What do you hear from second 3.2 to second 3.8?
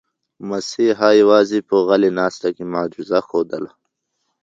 ښودله.